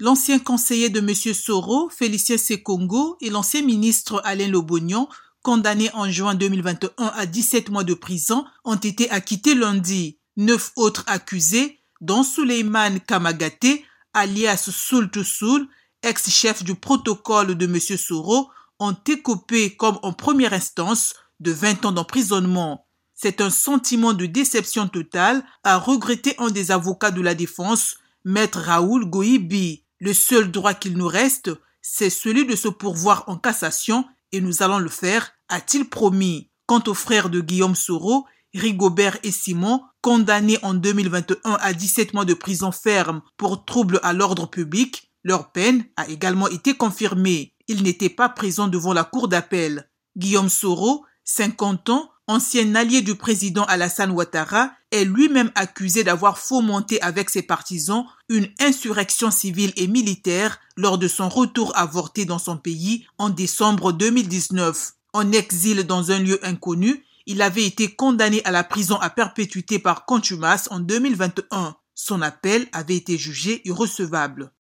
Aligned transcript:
L'ancien 0.00 0.38
conseiller 0.38 0.90
de 0.90 1.00
M. 1.00 1.12
Soro, 1.34 1.88
Félicien 1.88 2.38
Sekongo, 2.38 3.16
et 3.20 3.30
l'ancien 3.30 3.62
ministre 3.62 4.22
Alain 4.24 4.46
Lobognon, 4.46 5.08
condamnés 5.42 5.90
en 5.92 6.08
juin 6.08 6.36
2021 6.36 7.06
à 7.06 7.26
17 7.26 7.70
mois 7.70 7.82
de 7.82 7.94
prison, 7.94 8.44
ont 8.64 8.76
été 8.76 9.10
acquittés 9.10 9.56
lundi. 9.56 10.18
Neuf 10.36 10.70
autres 10.76 11.02
accusés, 11.08 11.80
dont 12.00 12.22
Suleiman 12.22 13.00
Kamagate, 13.00 13.82
alias 14.14 14.70
Soul 14.70 15.10
Soul, 15.24 15.66
ex-chef 16.04 16.62
du 16.62 16.76
protocole 16.76 17.56
de 17.56 17.66
M. 17.66 17.80
Soro, 17.80 18.50
ont 18.78 18.96
écopé 19.08 19.74
comme 19.74 19.98
en 20.02 20.12
première 20.12 20.52
instance 20.52 21.14
de 21.40 21.50
20 21.50 21.86
ans 21.86 21.92
d'emprisonnement. 21.92 22.86
C'est 23.16 23.40
un 23.40 23.50
sentiment 23.50 24.12
de 24.12 24.26
déception 24.26 24.86
totale, 24.86 25.42
a 25.64 25.76
regretté 25.76 26.36
un 26.38 26.50
des 26.50 26.70
avocats 26.70 27.10
de 27.10 27.20
la 27.20 27.34
défense, 27.34 27.96
maître 28.24 28.60
Raoul 28.60 29.04
Goibi. 29.06 29.82
Le 30.00 30.14
seul 30.14 30.50
droit 30.50 30.74
qu'il 30.74 30.96
nous 30.96 31.08
reste, 31.08 31.50
c'est 31.82 32.10
celui 32.10 32.46
de 32.46 32.56
se 32.56 32.68
pourvoir 32.68 33.24
en 33.26 33.36
cassation 33.36 34.04
et 34.32 34.40
nous 34.40 34.62
allons 34.62 34.78
le 34.78 34.88
faire, 34.88 35.32
a-t-il 35.48 35.88
promis. 35.88 36.50
Quant 36.66 36.82
aux 36.86 36.94
frères 36.94 37.30
de 37.30 37.40
Guillaume 37.40 37.74
Soro, 37.74 38.26
Rigobert 38.54 39.18
et 39.22 39.30
Simon, 39.30 39.82
condamnés 40.02 40.58
en 40.62 40.74
2021 40.74 41.54
à 41.60 41.72
17 41.72 42.14
mois 42.14 42.24
de 42.24 42.34
prison 42.34 42.72
ferme 42.72 43.22
pour 43.36 43.64
trouble 43.64 44.00
à 44.02 44.12
l'ordre 44.12 44.46
public, 44.46 45.10
leur 45.24 45.50
peine 45.52 45.84
a 45.96 46.08
également 46.08 46.48
été 46.48 46.74
confirmée. 46.74 47.54
Ils 47.68 47.82
n'étaient 47.82 48.08
pas 48.08 48.28
présents 48.28 48.68
devant 48.68 48.92
la 48.92 49.04
cour 49.04 49.28
d'appel. 49.28 49.90
Guillaume 50.16 50.48
Soro, 50.48 51.04
50 51.24 51.90
ans, 51.90 52.10
ancien 52.28 52.74
allié 52.74 53.00
du 53.00 53.16
président 53.16 53.64
Alassane 53.64 54.12
Ouattara, 54.12 54.70
est 54.92 55.04
lui-même 55.04 55.50
accusé 55.54 56.04
d'avoir 56.04 56.38
fomenté 56.38 57.00
avec 57.02 57.30
ses 57.30 57.42
partisans 57.42 58.04
une 58.28 58.48
insurrection 58.60 59.30
civile 59.30 59.72
et 59.76 59.88
militaire 59.88 60.60
lors 60.76 60.98
de 60.98 61.08
son 61.08 61.28
retour 61.28 61.76
avorté 61.76 62.24
dans 62.26 62.38
son 62.38 62.56
pays 62.56 63.06
en 63.18 63.30
décembre 63.30 63.92
2019. 63.92 64.92
En 65.14 65.32
exil 65.32 65.84
dans 65.84 66.12
un 66.12 66.20
lieu 66.20 66.38
inconnu, 66.46 67.02
il 67.26 67.42
avait 67.42 67.64
été 67.64 67.94
condamné 67.94 68.42
à 68.44 68.50
la 68.50 68.64
prison 68.64 68.96
à 68.96 69.10
perpétuité 69.10 69.78
par 69.78 70.04
contumace 70.04 70.68
en 70.70 70.80
2021. 70.80 71.76
Son 71.94 72.22
appel 72.22 72.68
avait 72.72 72.96
été 72.96 73.18
jugé 73.18 73.62
irrecevable. 73.64 74.52